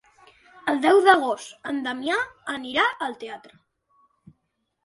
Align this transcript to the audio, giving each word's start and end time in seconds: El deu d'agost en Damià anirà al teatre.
El 0.71 0.79
deu 0.85 1.01
d'agost 1.07 1.69
en 1.73 1.81
Damià 1.87 2.17
anirà 2.57 2.89
al 3.09 3.15
teatre. 3.25 3.55